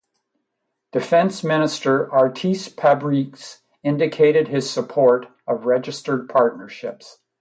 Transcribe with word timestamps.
Defence 0.93 1.43
Minister 1.43 2.11
Artis 2.11 2.69
Pabriks 2.69 3.59
indicated 3.83 4.47
his 4.47 4.67
support 4.67 5.27
of 5.45 5.67
registered 5.67 6.27
partnerships. 6.27 7.19